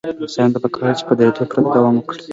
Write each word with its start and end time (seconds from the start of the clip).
انسان 0.23 0.49
ته 0.53 0.59
پکار 0.63 0.85
ده 0.91 0.97
چې 0.97 1.03
په 1.07 1.13
درېدو 1.19 1.39
پرته 1.51 1.67
دوام 1.75 1.93
ورکړي. 1.97 2.21